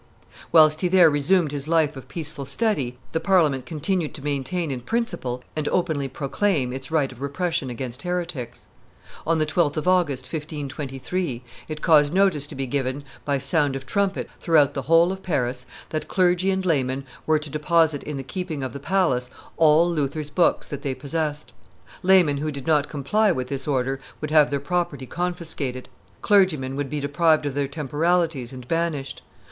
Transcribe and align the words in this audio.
Whilst 0.51 0.81
he 0.81 0.87
there 0.87 1.11
resumed 1.11 1.51
his 1.51 1.67
life 1.67 1.95
of 1.95 2.07
peaceful 2.07 2.47
study, 2.47 2.97
the 3.11 3.19
Parliament 3.19 3.67
continued 3.67 4.15
to 4.15 4.23
maintain 4.23 4.71
in 4.71 4.81
principle 4.81 5.43
and 5.55 5.67
openly 5.67 6.07
proclaim 6.07 6.73
its 6.73 6.89
right 6.89 7.11
of 7.11 7.21
repression 7.21 7.69
against 7.69 8.01
heretics. 8.01 8.69
On 9.27 9.37
the 9.37 9.45
12th 9.45 9.77
of 9.77 9.87
August, 9.87 10.23
1523, 10.23 11.43
it 11.67 11.83
caused 11.83 12.15
notice 12.15 12.47
to 12.47 12.55
be 12.55 12.65
given, 12.65 13.03
by 13.25 13.37
sound 13.37 13.75
of 13.75 13.85
trumpet, 13.85 14.27
throughout 14.39 14.73
the 14.73 14.81
whole 14.81 15.11
of 15.11 15.21
Paris, 15.21 15.67
that 15.89 16.07
clergy 16.07 16.49
and 16.49 16.65
laymen 16.65 17.05
were 17.27 17.37
to 17.37 17.51
deposit 17.51 18.01
in 18.01 18.17
the 18.17 18.23
keeping 18.23 18.63
of 18.63 18.73
the 18.73 18.79
Palace 18.79 19.29
all 19.55 19.87
Luther's 19.87 20.31
books 20.31 20.67
that 20.69 20.81
they 20.81 20.95
possessed. 20.95 21.53
Laymen 22.01 22.37
who 22.37 22.49
did 22.51 22.65
not 22.65 22.89
comply 22.89 23.31
with 23.31 23.49
this 23.49 23.67
order 23.67 23.99
would 24.19 24.31
have 24.31 24.49
their 24.49 24.59
property 24.59 25.05
confiscated; 25.05 25.89
clergymen 26.23 26.75
would 26.75 26.89
be 26.89 26.99
deprived 26.99 27.45
of 27.45 27.53
their 27.53 27.67
temporalities 27.67 28.51
and 28.51 28.67
banished. 28.67 29.21